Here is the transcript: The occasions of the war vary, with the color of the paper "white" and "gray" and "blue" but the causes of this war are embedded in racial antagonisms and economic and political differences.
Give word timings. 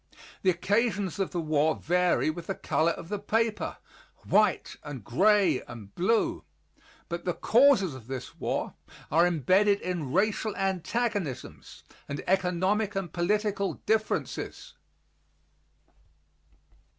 The 0.41 0.49
occasions 0.49 1.19
of 1.19 1.29
the 1.29 1.39
war 1.39 1.75
vary, 1.75 2.31
with 2.31 2.47
the 2.47 2.55
color 2.55 2.89
of 2.93 3.07
the 3.09 3.19
paper 3.19 3.77
"white" 4.27 4.75
and 4.83 5.03
"gray" 5.03 5.61
and 5.67 5.93
"blue" 5.93 6.43
but 7.07 7.23
the 7.23 7.35
causes 7.35 7.93
of 7.93 8.07
this 8.07 8.35
war 8.39 8.73
are 9.11 9.27
embedded 9.27 9.79
in 9.79 10.11
racial 10.11 10.55
antagonisms 10.55 11.83
and 12.09 12.23
economic 12.25 12.95
and 12.95 13.13
political 13.13 13.75
differences. 13.85 14.73